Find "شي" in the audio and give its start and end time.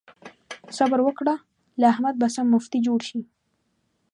3.09-3.21